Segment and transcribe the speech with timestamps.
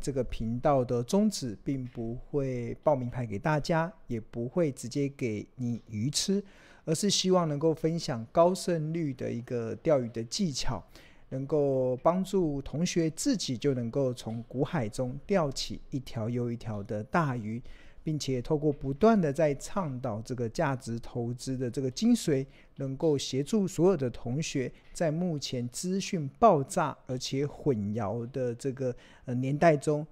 [0.00, 6.42] 这个频道的宗旨，并不会报名牌给大家，也不会直接给你鱼吃，
[6.84, 10.82] 而是希望能够分享高胜率的一个钓鱼的技巧，
[11.30, 17.62] 能够帮助同学自己就能够从股海中钓起一条又一条的大鱼。
[18.08, 30.06] 并且透过不断的在倡导这个价值投资的这个精髓，能够协助所有的同学在目前资讯爆炸而且混淆的这个呃年代中，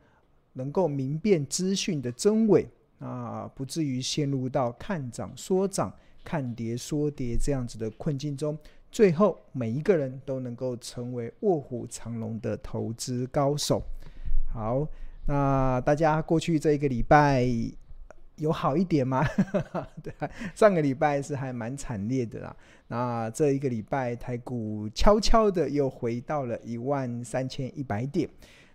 [0.53, 2.69] 能够明辨资讯的真伪
[2.99, 5.91] 啊，不至于陷入到看涨说涨、
[6.23, 8.59] 看跌说跌这样子的困境中。
[8.93, 13.83] 最后，每一个人都能够成为卧虎藏龙的投资高手。
[14.53, 14.87] 好，
[15.27, 17.49] 那大家过去这一个礼拜。
[18.37, 19.25] 有好一点吗？
[20.03, 20.13] 对，
[20.55, 22.57] 上个礼拜是还蛮惨烈的啦。
[22.89, 28.29] 那这一个礼拜台股悄悄的又回到了一万三千一百点。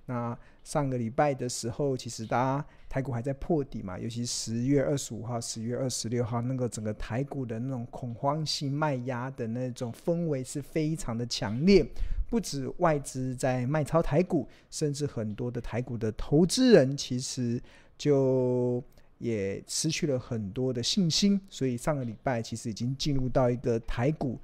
[0.08, 11.86] 那上个礼拜的时候，其实大家台股还在破底嘛，尤其十月二十五号、十月二十六号，那个整个台股的那种恐慌性卖压的那种氛围是非常的强烈。
[12.28, 17.62] 不止外资在卖超台股，甚至很多的台股的投资人其实
[17.96, 18.84] 就。
[19.22, 24.40] 也失去了很多的信心，所以上个礼拜其实已经进入到一个台股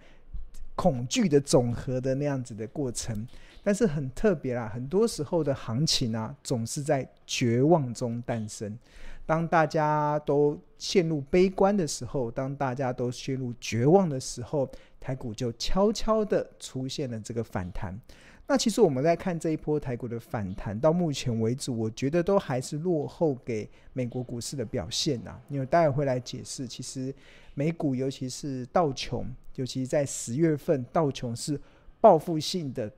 [0.75, 3.27] 恐惧的总和的那样子的过程。
[3.63, 8.77] 但是很特别啦，很多时候的行情啊，总是在绝望中诞生。
[9.25, 14.69] 当大家都陷入悲观的时候，当大家都陷入绝望的时候，
[15.01, 17.99] 台股就悄悄的出现了这个反弹。
[18.47, 25.37] 那其实我们在看这一波台股的反弹，到目前为止，我觉得都还是落后给美国股市的表现呐。
[25.49, 27.13] 因为待会会来解释，其实
[27.53, 31.59] 美股尤其是道琼，尤其在十月份，道琼是
[31.99, 32.89] 报复性的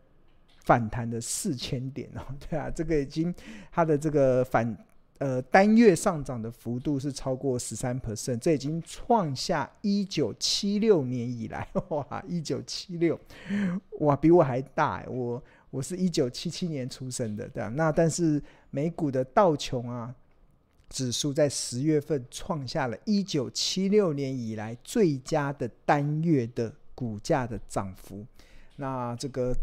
[0.65, 2.21] 反弹的四千点哦。
[2.47, 3.33] 对啊，这个已经
[3.71, 4.77] 它的这个反。
[5.19, 13.19] 呃，单月上涨的幅度是超过十三 percent，这已经创下一九七六年以来， 哇，一九七六，
[13.99, 17.67] 哇，比我还大，我我是一九七七年出生的，对吧？
[17.75, 18.41] 那但是
[18.71, 20.15] 美股的道琼啊
[20.87, 28.25] 指数在十月份创下了一九七六年以来最佳的单月的股价的涨幅，
[28.77, 29.53] 那这个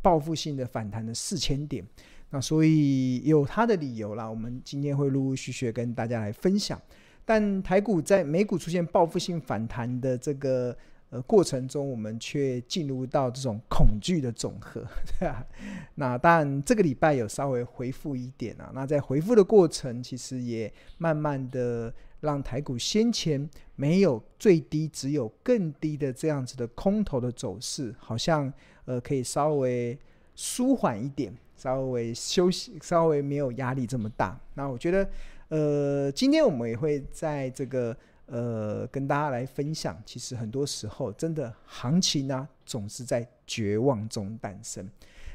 [0.00, 1.84] 报复性的反弹了四千点。
[2.30, 6.80] 那所以有它的理由啦，我们今天会陆陆续续跟大家来分享。
[7.24, 10.76] 但台股在美股出现报复性反弹的这个
[11.10, 14.84] 呃过程中，我们却进入到这种恐惧的总和，
[15.94, 18.70] 那当然这个礼拜有稍微回复一点啊。
[18.74, 28.52] 那在回复的过程，其实也慢慢的让台股先前没有最低，只有更低的这样子的空头的走势，好像
[28.86, 29.96] 呃可以稍微
[30.34, 31.32] 舒缓一点。
[31.60, 34.40] 稍微休息，稍微没有压力这么大。
[34.54, 35.06] 那我觉得，
[35.48, 37.94] 呃，今天我们也会在这个
[38.24, 40.02] 呃跟大家来分享。
[40.06, 44.88] 其实很多时候，真的行情呢、总是在绝望中诞生，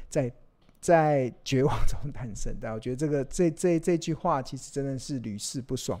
[0.08, 0.28] 在
[0.80, 2.52] 在绝望中诞生。
[2.60, 6.00] 但我觉得这个这这这句话，其实真的是屡试不爽。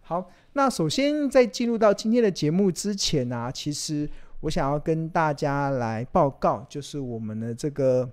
[0.00, 4.08] 好，那首先在进入到今天的节目之前呢、其实
[4.40, 8.08] 我想要跟大家来报告，就是我们的这个。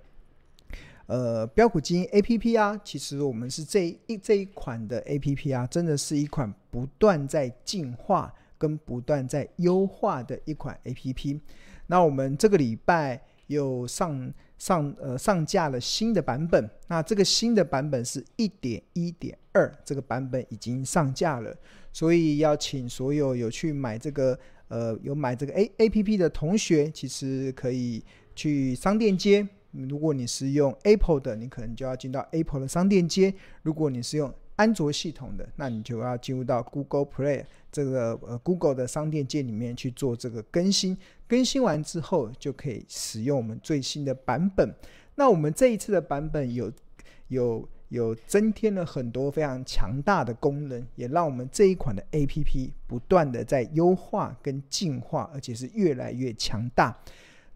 [1.07, 11.39] 呃，标股基因 A P P 啊，其实我们是这一这一款的 A P P 啊，真的是一款不断在进化跟不断在优化的一款 A P P。
[11.85, 21.55] 那我们这个礼拜又上上呃上架了新的版本，那这个新的版本是一点一点二，这个版本已经上架了，
[21.93, 24.35] 所以要请所有有去买这个
[24.69, 28.03] 呃有买这个 A A P P 的同学，其实可以
[28.35, 29.47] 去商店街。
[29.83, 40.97] 如果你是用 Apple 的，你可能就要进到 Apple 的商店街；如果你是用安卓系统的，那你就要进入到 Google Play 这个呃 Google 的商店街里面去做这个更新。
[41.27, 44.73] 更新完之后，就可以使用我们最新的版本。
[45.15, 46.71] 那我们这一次的版本有
[47.27, 56.97] 有有增添了很多非常强大的功能，也让我们这一款的 APP 不断的在优化跟进化，而且是越来越强大。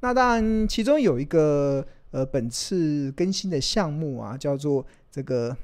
[0.01, 1.87] 那当然，其中有一个。
[2.11, 5.55] 呃，本次更新的项目啊，叫做这个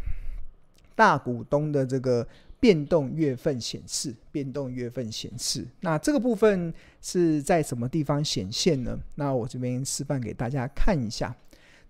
[0.94, 2.28] 大股东的这个
[2.60, 5.66] 变动月份显示，变动月份显示。
[5.82, 6.72] 那这个部分
[7.02, 8.96] 是在什么地方显现呢？
[9.16, 11.36] 那我这边示范给大家看一下。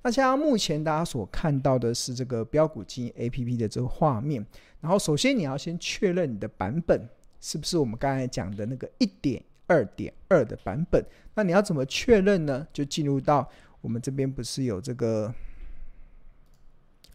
[0.02, 4.46] 那像目前大家所看到的是这个标股基 APP 的这个画面。
[4.80, 7.10] 然后首先你要先确认你的版本
[7.42, 11.04] 是不是我们刚才讲的那个一点二点二的版本。
[11.34, 12.66] 那你要怎么确认呢？
[12.72, 13.50] 就进入到。
[13.86, 15.32] 我们这边不是有这个，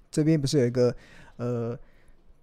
[0.09, 0.95] 这边不是有一个
[1.37, 1.77] 呃。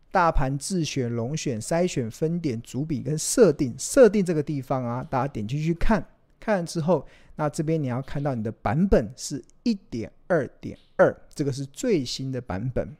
[0.09, 6.03] 大盘自选、龙选、筛选、分点、主笔跟设定，设定这个地方啊，大家点进去看，
[6.39, 12.95] 看了之后，那这边你要看到你的版本是一点二点二，这个是最新的版本。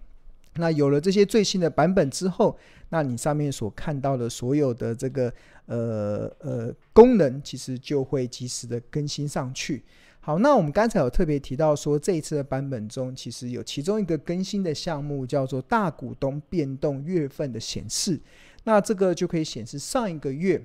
[0.55, 2.55] 那有了这些最新的版本之后，
[2.89, 5.33] 那你上面所看到的所有的这个
[5.65, 9.81] 呃呃功能，其实就会及时的更新上去。
[10.27, 18.19] 好，那我们刚才有特别提到说，这一次的版本中，其实有其中一个更新的项目叫做大股东变动月份的显示。
[18.65, 20.61] 那这个就可以显示上一个月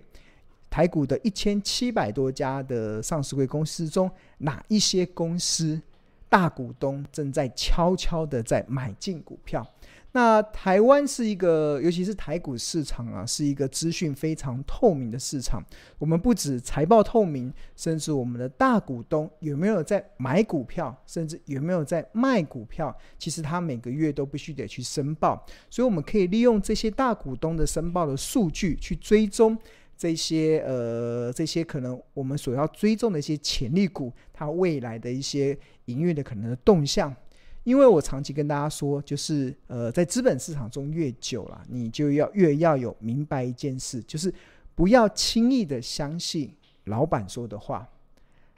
[0.69, 5.81] 台股的一千七百多家的上市贵公司中，哪一些公司
[6.29, 9.65] 大股东正在悄悄的在买进股票。
[10.15, 15.65] 那台湾是一个，尤其是台股市场啊，是一个资讯非常透明的市场。
[15.99, 25.47] 我们不止财报透明，甚至我们的大股东有没有在买股票，甚至有没有在卖股票，其实他每个月都必须得去申报。
[25.71, 29.57] 所以我们可以利用这些大股东的申报的数据去追踪
[29.97, 37.15] 这些呃这些可能我们所要追踪的一些潜力股，它未来的一些营运的可能的动向。
[37.65, 44.33] 因为我长期跟大家说，就是呃，在资本市场中越久了，你就要越要有明白一件事，就是
[44.75, 46.53] 不要轻易的相信
[46.85, 47.89] 老板说的话，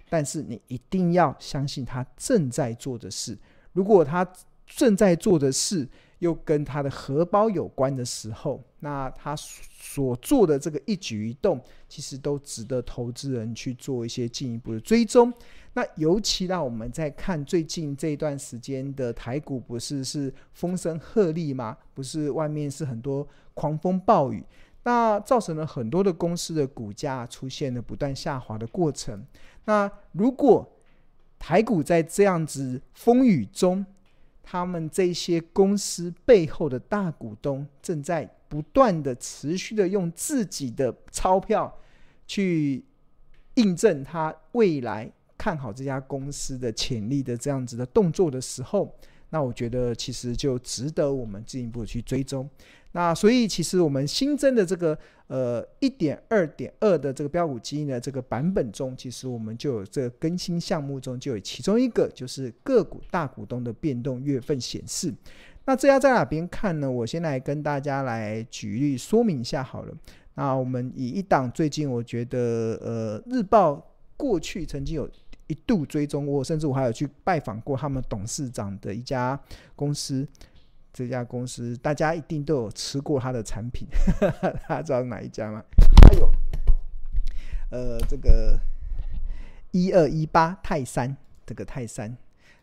[0.08, 3.36] 但是你一定要相信他正在做的事。
[3.72, 4.26] 如果他
[4.66, 5.86] 正在做的事
[6.19, 15.32] 又跟他的荷包有关的时候，那他所做的这个一举一动，其实都值得投资人去做一些进一步的追踪。
[15.75, 21.76] 那尤其让我们在看最近这段时间的台股，不是是风声鹤唳吗？
[21.93, 24.44] 不是外面是很多狂风暴雨，
[24.84, 29.26] 那造成了很多的公司的股价出现了不断下滑的过程。
[29.64, 30.70] 那如果
[31.40, 33.84] 台股在这样子风雨中，
[34.44, 41.76] 他们这些公司背后的大股东正在不断的持续的用自己的钞票
[42.26, 42.85] 去
[43.55, 45.11] 印证他未来。
[45.37, 48.94] 看好这家公司的潜力的这样子的动作的时候，
[49.30, 52.48] 那我觉得其实就值得我们进一步去追踪。
[52.92, 65.12] 那所以其实我们新增的这个呃一点二点二的这个标股基因的这个版本中，其实我们就有这个更新项目中就有其中一个就是个股大股东的变动月份显示。
[65.64, 66.88] 那这要在哪边看呢？
[66.88, 69.94] 我先来跟大家来举例说明一下好了。
[70.34, 72.38] 那我们以一档最近我觉得
[72.80, 73.84] 呃日报
[74.16, 75.10] 过去曾经有。
[75.46, 79.38] 一度追踪过，甚至我还有去拜访过他们董事长的一家
[79.76, 80.26] 公司。
[80.93, 83.88] 这家公司大家一定都有吃过他的产品，
[84.69, 85.62] 大家知道哪一家吗？
[86.08, 86.31] 还有，
[87.70, 88.58] 呃，这个
[89.73, 92.17] 一二一八泰山，这个泰山，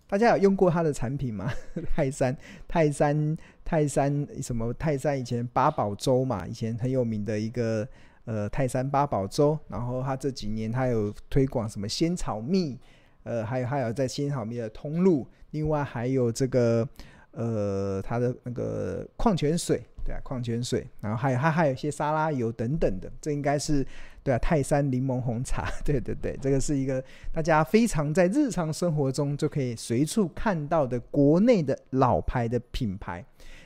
[0.08, 1.52] 大家有用过他的产品吗？
[1.94, 2.38] 泰山，
[2.70, 4.74] 泰山，泰山什么？
[4.76, 7.88] 泰山以前八宝粥嘛，以前很有名的一个。
[8.26, 12.78] 呃，泰山八宝粥，然后他这几年他有推广什么仙草蜜，
[13.24, 16.88] 呃，还有还有在仙草蜜的通路，另外还有这个
[17.32, 23.86] 呃，他的那个矿泉水，对啊，矿泉水，然后还有他还有一些沙拉油等等的，这应该是
[24.24, 33.26] 对啊，泰山柠檬红茶， 对对对，这个是一个大家非常在日常生活中就可以随处看到的国内的老牌的品牌。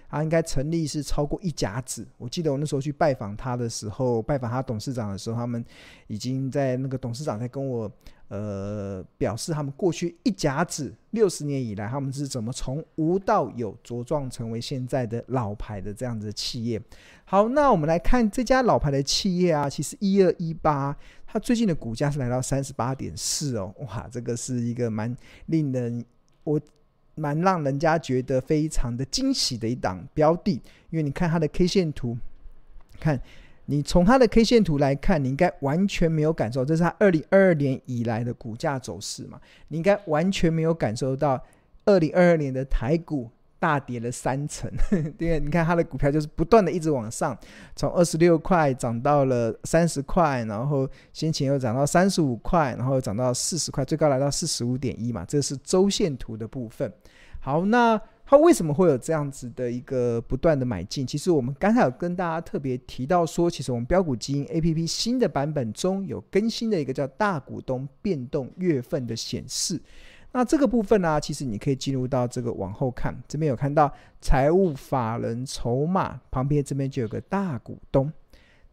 [0.10, 5.64] 他应该成立是超过一甲子，我记得我那时候去拜访他的时候，拜访他董事长的时候，他们
[6.08, 7.92] 已经在那个董事长在跟我
[8.28, 16.82] 呃表示，他们过去一甲子六十年以来，他们是怎么从无到有茁壮成为现在的老牌的这样子的企业。
[17.26, 20.96] 好，那我们来看这家老牌的企业啊，其实一二一八，
[21.26, 25.16] 它最近的股价是来到三十八点四哦，哇，这个是一个蛮
[25.48, 26.06] 令人
[26.44, 26.60] 我。
[27.16, 32.18] 蛮让人家觉得非常的惊喜的一档标的，因为你看它的 K 线图，
[33.00, 33.20] 看
[33.66, 41.44] 你从它的 K 线图来看，你应该完全没有感受，这是它二零二二年以来的股价走势嘛，你应该完全没有感受到
[41.86, 43.30] 二零二二年的台股。
[43.66, 44.72] 大跌了三成，
[45.18, 47.36] 对，你看它的股票就是不断的一直往上，
[47.76, 56.94] 从二十六块涨到了三十块，然后先前又涨到三十五块，然后涨到四十块，最高来到四十五点一嘛，这是周线图的部分。
[57.40, 61.08] 好，那它为什么会有这样子的一个不断的买进？
[61.08, 69.82] 其实我们刚才有跟大家特别提到说，其实我们标股基因 APP 新的版本中有更新的一个叫大股东变动月份的显示。
[70.36, 73.90] 那这个部分呢、其实你可以进入到这个往后看，这边有看到
[74.20, 78.12] 财务法人筹码旁边这边就有个大股东。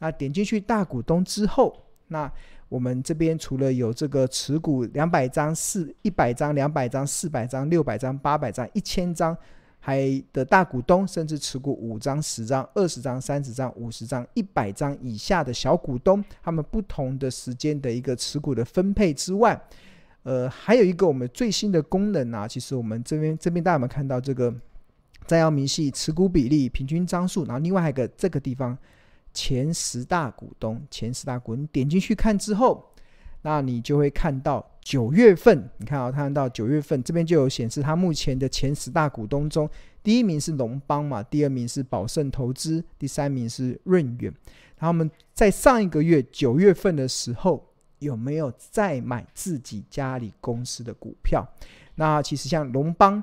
[0.01, 1.73] 那点进去大股东之后，
[2.09, 2.29] 那
[2.69, 9.37] 我们这边除了有这个持股两百张、四一百张、两百张、四百张、六百张、八百张、一千张，
[9.79, 19.57] 还的大股东，甚至持股五张、十张、二十张、三十张、五十张、一百张以下的小股东，他们不同的时间的一个持股的分配之外，
[20.23, 24.55] 呃，还有一个我们最新的功能啊，其实我们这边这边大家有没有看到这个
[25.27, 28.77] 摘要明细、持股比例、平均张数，然后另外还有一个这个地方
[29.33, 32.93] 前十大股东、前十大股东，你点进去看之后，
[33.43, 34.69] 那你就会看到。
[34.85, 39.71] 九月份，你看啊、看到九月份这边就有显示，它目前的前十大股东中，
[40.03, 44.35] 第一名是龙邦嘛，第二名是宝盛投资，第三名是润远。
[44.79, 47.65] 然后我们在上一个月九月份的时候，
[48.03, 51.47] 有没有再买自己家里公司的股票？
[51.95, 53.23] 那其实像龙邦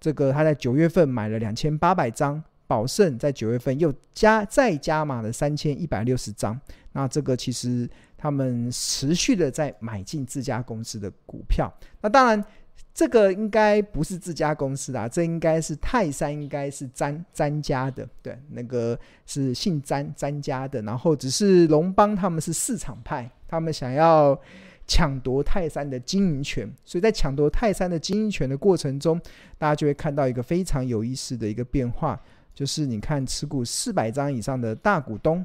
[0.00, 6.58] 这个，他在九月份买了两千八百张，宝盛在九月份又加再加码了三千一百六十张。
[6.92, 7.88] 那这个其实。
[8.22, 11.72] 他们持续的在买进自家公司的股票，
[12.02, 12.44] 那当然
[12.92, 24.38] 这个应该不是自家公司啦，这应该是泰山，应该是詹詹家的，对，那个是姓詹詹家的，然后只是龙邦他们是市场派，他们想要
[24.86, 29.18] 抢夺泰山的经营权，所以在抢夺泰山的经营权的过程中，
[29.56, 32.20] 大家就会看到一个非常有意思的一个变化，
[32.54, 35.44] 就是你看持股四百张以上的大股东。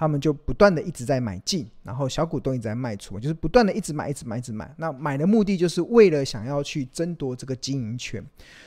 [0.00, 4.74] 他们就不断的一直在买进，然后小股东一直在卖出，就是不断的一直买，一直买，一直买。
[4.78, 8.24] 那买的目的就是为了想要去争夺这个经营权。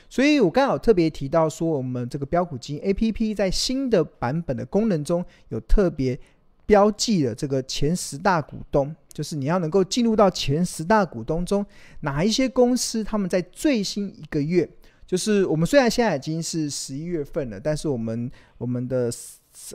[0.07, 6.19] 所以我刚好特别提到说，我们这个标股金 APP 在新的版本的功能中有特别
[6.67, 11.65] 标记了这个前十大股东，就是你要能够进入到前十大股东中，
[12.01, 14.69] 哪一些公司他们在最新一个月，
[15.07, 19.11] 就是我们虽然现在已经是十一月份了，但是我们我们的。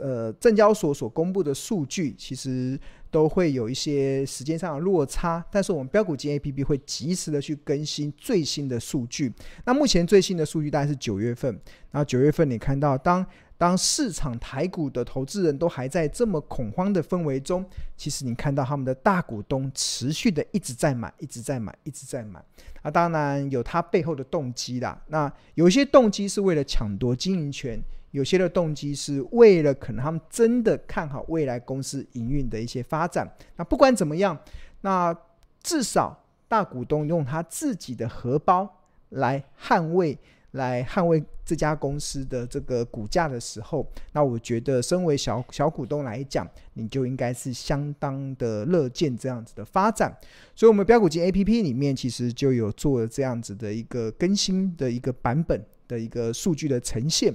[0.01, 2.77] 呃，证交所所公布的数据其实
[3.09, 9.31] 都会有一些时间上的落差，但是我们标股金 APP 会及时的去更新最新的数据。
[9.65, 11.51] 那目前最新的数据大概是九月份，
[11.91, 13.25] 然后九月份你看到当
[13.57, 22.43] 当市场台股的投资人都还在这么恐慌的氛围中，其实你看到他们的大股东持续的一直在买，一直在买，一直在买。
[22.81, 25.01] 啊，当然有它背后的动机啦。
[25.07, 27.81] 那有一些动机是为了抢夺经营权。
[28.11, 33.29] 有些的动机是为了可能他们真的看好未来公司营运的一些发展。
[33.55, 34.37] 那不管怎么样，
[34.81, 35.15] 那
[35.61, 38.67] 至少大股东用他自己的荷包
[39.09, 40.17] 来捍卫、
[40.51, 50.15] 来捍卫这家公司的这个股价的时候，那我觉得身为小小股东来讲，你就应该是相当的乐见这样子的发展。
[50.55, 57.33] 所以，我们标股金 APP 里面其实就有做这样子的一个更新的一个版本的一个数据的呈现。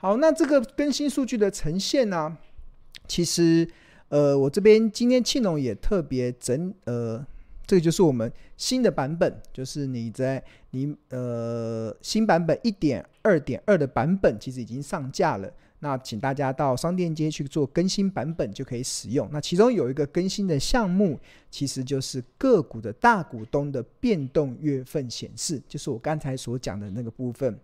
[0.00, 2.38] 好，那这个更新数据的呈现呢、
[3.08, 3.68] 其实，
[4.10, 7.26] 呃，我这边今天庆隆也特别整，呃，
[7.66, 10.40] 这个就是我们新的版本，就是你在
[10.70, 15.52] 你呃新版本一点二点二的版本，其实已经上架了。
[15.80, 19.28] 那请大家到商店街去做更新版本就可以使用。
[19.32, 21.18] 那其中有一个更新的项目，
[21.50, 27.58] 其实就是个股的大股东的变动月份显示，就是我刚才所讲的那个部分。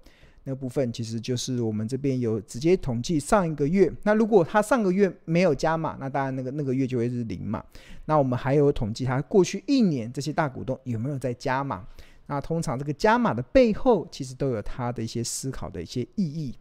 [0.45, 7.65] 那部分其实就是我们这边有直接统计上一个月，那如果他上个月没有加码，那当然那个那个月就会是零嘛。
[8.05, 11.85] 那我们还有统计他过去一年这些大股东有没有在加码。
[12.27, 16.55] 那通常这个加码的背后，其实都有他的一些思考的一些意义。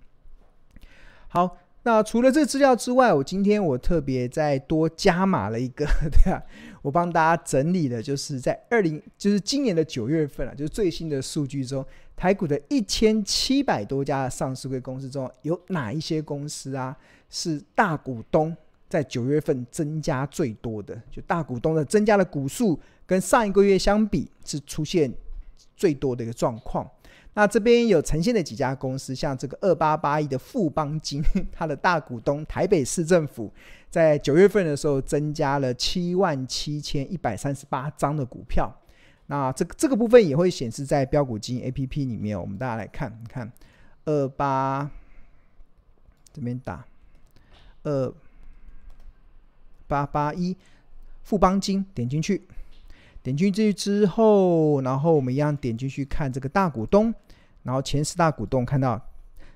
[1.27, 1.57] 好。
[1.85, 6.41] 那除了这资料之外，我今天我特别再多加码了一个， 对啊，
[6.81, 11.85] 我帮大家整理的，就是在二零，就是今年的九月份啊，就是最新的数据中，
[12.15, 16.95] 台股的一千七百多家上市柜公司中，有哪一些公司啊
[17.29, 18.55] 是大股东
[18.87, 20.95] 在九月份增加最多的？
[21.11, 25.11] 就大股东的增加的股数跟上一个月相比是出现
[25.75, 26.89] 最多的一个状况。
[27.35, 31.19] 那这边有呈现的几家公司，像这个二八八一的富邦金，
[31.51, 33.51] 它的大股东台北市政府，
[33.89, 38.71] 在九月份的时候增加了七万七千一百三十八张的股票。
[39.25, 42.39] 那这个这个部分也会显示在标股金 APP 里面。
[42.39, 43.51] 我们大家来看，你看
[44.05, 44.91] 二八
[46.31, 46.85] 这边打
[47.83, 48.13] 二
[49.87, 50.55] 八八一
[51.23, 52.43] 富邦金，点进去。
[53.23, 57.13] 点进去之后，然后我们一样点进去看这个大股东，
[57.63, 59.01] 然后前十大股东看到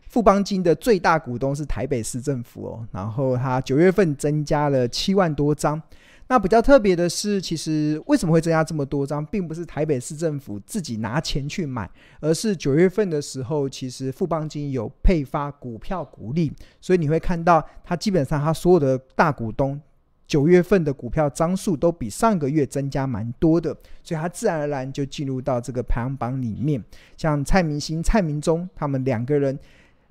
[0.08, 5.82] 富邦金的最大股东是台北市政府哦，然后它九月份增加了七万多张。
[6.30, 19.80] 那比较特别的是，其实为什么会增加这么多张，并不是台北市政府自己拿钱去买，而是九月份的时候，其实富邦金有配发股票股利，所以你会看到它基本上它所有的大股东。
[20.28, 26.84] 九月份的股票张数都比上个月增加蛮多的，所以它自然而然就进入到这个排行榜里面。
[27.16, 29.58] 像蔡明兴、蔡明忠他们两个人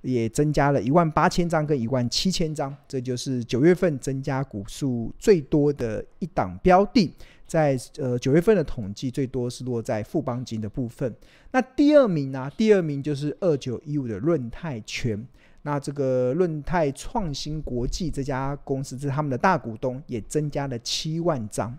[0.01, 7.13] 也增加了一万八千张跟一万七千张，这就是九月份增加股数最多的一档标的。
[7.47, 11.15] 在呃九月份的统计，最多是落在富邦金的部分。
[11.53, 15.25] 那第二名呢、第二名就是二九一五的润泰全。
[15.67, 21.77] 那这个润泰创新国际这家公司，这是他们的大股东，也增加了七万张。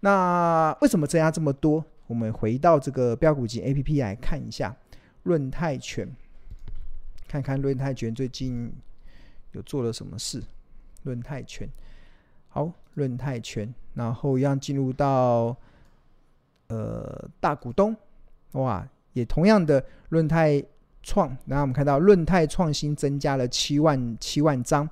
[0.00, 1.84] 那为什么增加这么多？
[2.06, 4.74] 我们回到这个标股金 A P P 来看一下
[5.24, 6.08] 润泰全，
[7.28, 8.72] 看看润泰全最近
[9.52, 10.42] 有做了什么事。
[11.02, 11.68] 润泰全，
[12.48, 15.54] 好，润泰全，然后要进入到
[16.68, 17.94] 呃大股东，
[18.52, 20.64] 哇，也同样的润泰。
[21.08, 24.86] 创，然后我们看到润泰创新增加了七万七万张，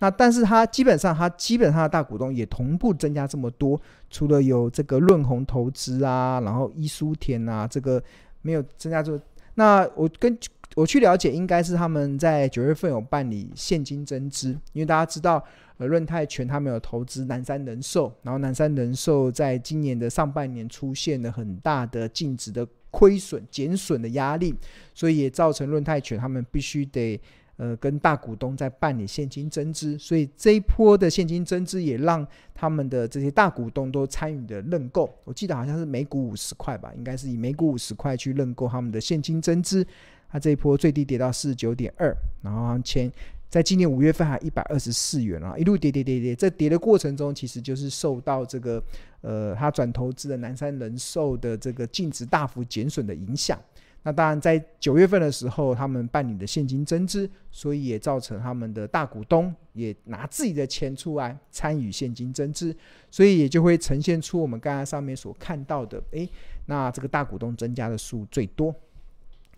[0.00, 8.02] 那但是它基本上它基本上的大股东也同步增加这么多，除了有这个润鸿投资啊，然后伊书田啊，这个
[8.42, 9.18] 没有增加这。
[9.54, 10.38] 那我跟
[10.74, 15.42] 我去了解，应该是他们在九月份有办理现金增资，因为大家知道，
[15.78, 22.68] 呃，润泰全他们有投资南山人寿，然后南山人寿在今年的上半年出现了很大的净值的。
[22.92, 24.54] 亏损减损的压力，
[24.94, 27.20] 所以也造成润泰全他们必须得
[27.56, 35.12] 呃跟大股东在办理现金增资，所以这一波的现金增资也让他们的这些大股东都参与的认购。
[35.24, 39.84] 我记得好像是每股五十块吧，应该是以每股五十块去认购他们的现金增资。
[40.30, 43.10] 它这一波最低跌到四十九点二，然后前。
[43.52, 48.82] 在今年五月份还一百二十四元啊，一路跌跌跌跌，在跌的过程中，其实就是受到这个
[49.20, 53.60] 呃，他转投资的南山人寿的这个净值大幅减损的影响。
[54.04, 62.74] 那当然，在九月份的时候，他们办理的现金增资，所以也造成他们的大股东也拿自己的钱出来参与现金增资，
[63.10, 66.26] 所以也就会呈现出我们刚才上面所看到的，诶，
[66.64, 68.74] 那这个大股东增加的数最多。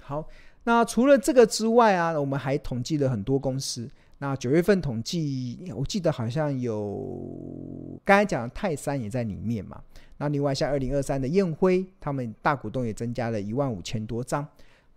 [0.05, 0.27] 好。
[0.65, 3.89] 那除了这个之外啊，我们还统计了很多公司。
[4.19, 9.81] 那九月份统计，我记得好像有刚才讲的泰山也在里面嘛。
[10.17, 14.47] 那另外像二零二三的燕辉，他们大股东也增加了一万五千多张。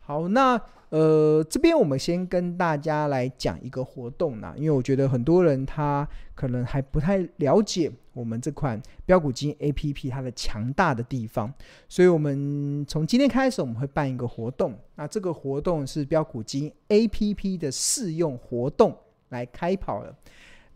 [0.07, 11.53] 好，那呃，这边我们先跟大家来讲一个活动呢，因为我觉得很多人他可能还不太了解我们这款标股金 APP 它的强大的地方，
[11.89, 18.95] 所以我们从今天开始我们会办一个活动，那这个活动是标股金 APP 的试用活动
[19.27, 20.15] 来开跑了。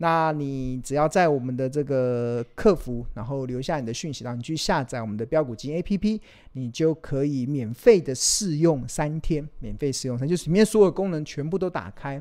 [0.02, 6.20] 那你只要在我们的这个客服，然后留下你的讯息，然后你去下载我们的标股金 APP，
[6.54, 12.20] 你就可以免费的试用三天，免费试用三，就是里面所有功能全部都打开。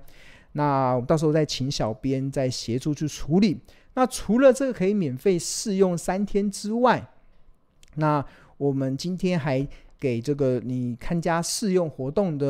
[0.51, 3.59] 那我们到时候再请小编再协助去处理。
[3.95, 7.03] 那除了这个可以免费试用三天之外，
[7.95, 8.23] 那
[8.57, 9.67] 我们今天还。
[10.01, 12.47] 给这个你参加试用活动的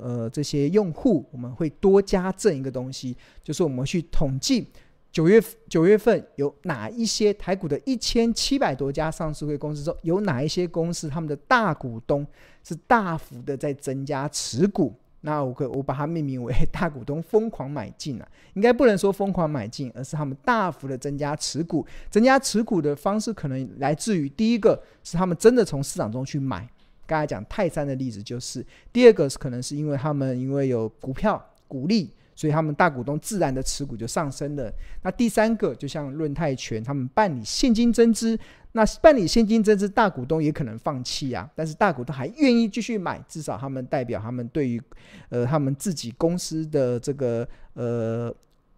[0.00, 4.68] 呃这些用户，我们会多加赠一个东西，就是我们去统计
[5.10, 12.24] 九月九月份有哪一些台股的一千七百多家上市会公司中，有哪一些公司他们的大股东
[12.62, 14.94] 是大幅的在增加持股。
[15.24, 21.84] 那我可我把它命名为大股东疯狂买进啊，应该不能说疯狂买进，而是他们大幅的增加持股。
[22.10, 26.68] 增加持股的方式可能来自于第一个是他们真的从市场中去买。
[27.06, 34.72] 刚才讲泰山的例子，就是第二个是可能是因为他们因为有股票股利，所以他们大股东自然的持股就上升了。
[35.02, 38.38] 那第三个就像润泰全，他们办理现金增资，
[38.72, 44.80] 那办理现金增资，大股东也可能放弃啊，但是大股东还愿意继续买，至少他们代表他们对于
[45.28, 48.34] 呃他们自己公司的这个呃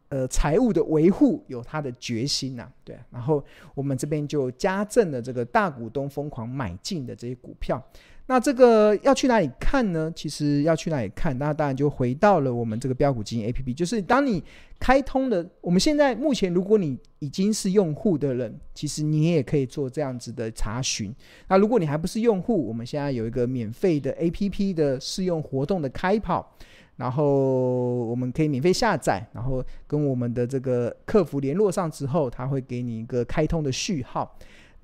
[0.09, 2.99] 呃财务的维护有他的决心呐、对。
[3.11, 7.81] 然后我们这边就加赠了这个大股东疯狂买进的这些股票。
[8.27, 10.11] 那这个要去哪里看呢？
[10.17, 11.37] 其实要去哪里看？
[11.39, 14.43] 那当然就回到了我们这个标股基金 APP，就是当你
[14.81, 21.15] 开通了，我们现在目前如果你已经是用户的人，其实你也可以做这样子的查询。
[21.49, 26.57] 那如果你还不是用户，我们现在有一个免费的 APP 的试用活动的开跑，
[26.97, 34.35] 然后我们可以免费下载，然后跟我们的这个客服联络上之后，他会给你一个开通的序号。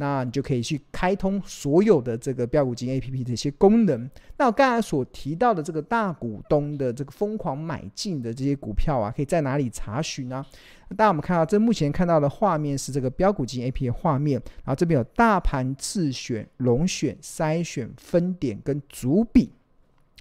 [0.00, 4.10] 那你就可以去开通所有的这个标股金 APP 的一些功能。
[4.38, 10.42] 那我刚才所提到的这个大股东的这个疯狂买进的这些股票啊，可以在哪里查询呢？
[10.96, 19.52] 大家我们看到，这目前看到的画面是这个标股金 APP 的画面，然后这边有大盘自选、龙选、筛选、分点跟主笔。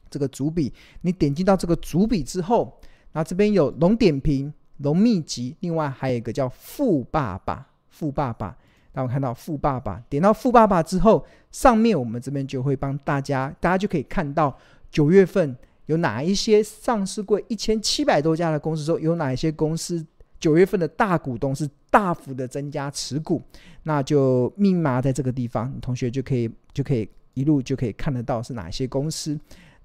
[0.09, 2.77] 这个主笔，你点击到这个主笔之后，
[3.13, 7.65] 然后这边有龙点评、龙秘籍，另外还有一个叫富爸爸。
[7.87, 8.57] 富爸爸。
[8.93, 14.57] 那我看到富爸爸，点到富爸爸之后，上面我们这边就会帮大家，大家就可以看到
[14.91, 20.05] 九月份有哪一些上市柜一千七百多家的公司中，有哪一些公司
[20.39, 23.41] 九月份的大股东是大幅的增加持股，
[23.83, 29.39] 那就密码在这个地方，同学就可以就可以一路就可以看得到是哪些公司。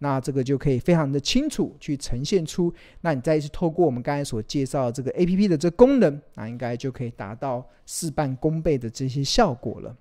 [0.05, 9.97] 那这个就可以非常的清楚去呈现出，那你再一次透过我们刚才所介绍这个 APP 的这个功能，那应该就可以达到事半功倍的这些效果了。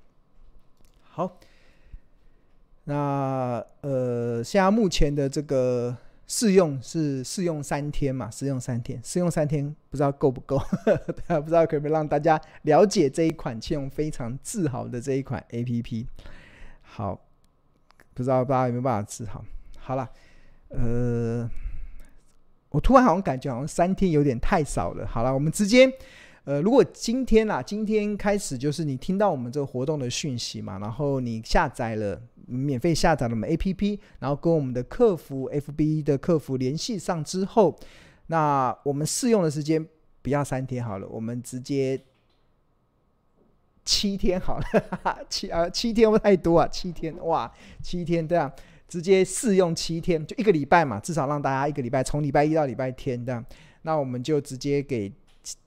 [1.00, 1.40] 好，
[2.84, 5.96] 那呃，现在目前的这个
[6.28, 8.30] 试用是试用三天嘛？
[8.30, 10.58] 试用三天，试用三天，不知道够不够？
[11.40, 16.06] 不知道可不可以让大家了解这一款庆隆非常自豪的这一款 APP？
[16.82, 17.22] 好，
[18.14, 19.46] 不知道大家有没有办法治好？
[19.84, 20.10] 好了，
[20.70, 21.50] 呃，
[22.70, 25.06] 我突然好像感觉好像三天有点太少了。
[25.06, 25.92] 好了，我们直接，
[26.46, 37.78] 呃，如果今天啊，今天开始就是你听到我们这个活动的讯息嘛，然后你下载了，免费下载了我们 APP，然后跟我们的客服 FB 的客服联系上之后，
[38.28, 39.86] 那我们试用的时间
[40.22, 42.02] 不要三天好了，我们直接
[43.84, 44.66] 七天好了，
[45.30, 48.50] 七啊七天不太多啊，七天哇，七天这样。
[48.88, 53.44] 直接试用七天，就一个礼拜嘛，至少让大家一个礼拜，从礼拜一到礼拜天这样。
[53.82, 55.12] 那我们就直接给，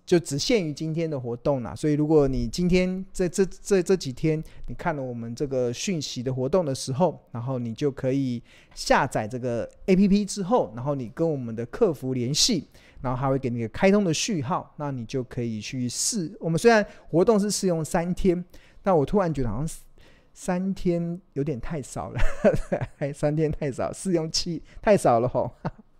[0.06, 1.74] 就只限于今天的活动啦。
[1.74, 8.42] 所以如果你今天这这这这几天你看了我们这个讯息的活动的时候，然后你就可以
[8.74, 12.68] 下载这个 APP 之后，然后你跟我们的客服联系，
[13.02, 16.34] 然后他会给你个开通的序号，那你就可以去试。
[16.40, 18.42] 我们虽然活动是试用三天，
[18.82, 19.85] 但我突然觉得好像。
[20.38, 22.20] 三天有点太少了，
[22.98, 25.50] 还 三天太少，试用期太少了吼。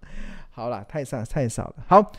[0.53, 1.77] 好了，太少太少了。
[1.89, 2.13] 好，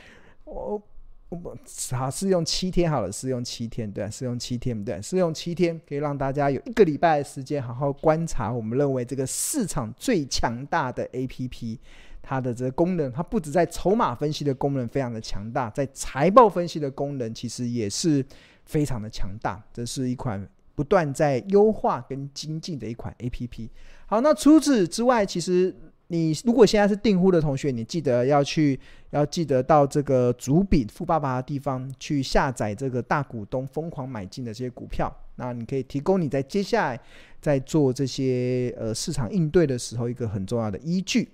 [0.46, 0.82] 我
[1.30, 1.56] 我
[1.92, 8.52] 好试用七天好了，试用七天对，试用七天对，试用七天可以让大家有一个礼拜的时间好好观察。
[8.52, 11.78] 我们认为这个市场最强大的 APP，
[12.24, 18.26] 它的这个功能，它不止在筹码分析的功能非常的强大，在财报分析的功能其实也是
[18.66, 19.64] 非常的强大。
[19.72, 20.50] 这是一款。
[20.78, 23.68] 不断在优化跟精进的一款 APP。
[24.06, 25.76] 好，那除此之外，其实
[26.10, 35.12] 你如果现在是订户的同学，你记得要去，要记得到这个主笔富爸爸的地方去下载这个大股东疯狂买进的这些股票。
[35.38, 37.00] 那你可以提供你在接下来
[37.42, 41.28] 在做这些呃市场应对的时候一个很重要的依据。